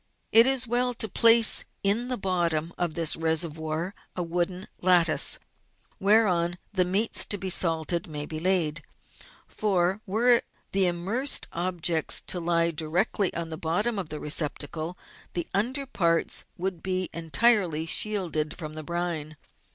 It 0.31 0.47
is 0.47 0.65
well 0.67 0.95
to 0.95 1.07
place 1.07 1.63
in 1.83 2.07
the 2.07 2.17
bottom 2.17 2.73
of 2.75 2.95
this 2.95 3.15
reservoir 3.15 3.93
a 4.15 4.23
wooden 4.23 4.65
lattice, 4.81 5.37
whereon 5.99 6.57
the 6.73 6.85
meats 6.85 7.23
to 7.25 7.37
be 7.37 7.51
salted 7.51 8.07
may 8.07 8.25
be 8.25 8.39
laid, 8.39 8.81
for, 9.47 10.01
were 10.07 10.41
the 10.71 10.87
immersed 10.87 11.47
objects 11.53 12.19
to 12.21 12.39
lie 12.39 12.71
directly 12.71 13.31
on 13.35 13.51
the 13.51 13.57
bottom 13.57 13.99
of 13.99 14.09
the 14.09 14.19
receptacle, 14.19 14.97
the 15.33 15.45
under 15.53 15.85
parts 15.85 16.45
would 16.57 16.81
be 16.81 17.07
entirely 17.13 17.85
shielded 17.85 18.57
from 18.57 18.73
the 18.73 18.81
brine. 18.81 19.37